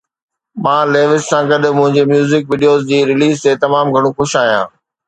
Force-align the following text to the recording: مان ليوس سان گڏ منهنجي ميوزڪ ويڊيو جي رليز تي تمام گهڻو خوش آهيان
مان 0.63 0.83
ليوس 0.95 1.21
سان 1.31 1.43
گڏ 1.51 1.63
منهنجي 1.77 2.03
ميوزڪ 2.11 2.43
ويڊيو 2.51 2.73
جي 2.89 2.99
رليز 3.13 3.35
تي 3.45 3.51
تمام 3.65 3.85
گهڻو 3.95 4.09
خوش 4.17 4.31
آهيان 4.43 4.67